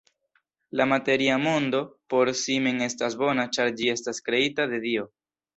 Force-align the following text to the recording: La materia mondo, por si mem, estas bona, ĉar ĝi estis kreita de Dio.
La 0.79 0.87
materia 0.91 1.35
mondo, 1.43 1.81
por 2.13 2.33
si 2.41 2.57
mem, 2.69 2.81
estas 2.89 3.21
bona, 3.25 3.47
ĉar 3.59 3.73
ĝi 3.83 3.93
estis 3.97 4.27
kreita 4.31 4.71
de 4.73 4.85
Dio. 4.91 5.07